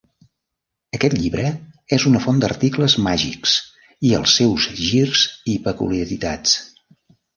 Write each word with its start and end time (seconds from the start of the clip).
Aquest 0.97 1.15
llibre 1.17 1.51
és 1.97 2.05
una 2.11 2.21
font 2.23 2.41
d'articles 2.43 2.95
màgics 3.09 3.53
i 4.09 4.15
els 4.21 4.33
seus 4.41 4.69
girs 4.81 5.27
i 5.55 5.59
peculiaritats. 5.69 6.57